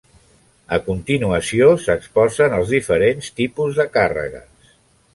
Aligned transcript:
A 0.77 0.79
continuació 0.87 1.69
s'exposen 1.85 2.57
els 2.63 2.75
diferents 2.79 3.31
tipus 3.41 3.79
de 3.83 3.91
càrregues. 3.99 4.71